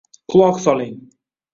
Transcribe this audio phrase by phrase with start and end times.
[0.31, 0.97] Quloq soling!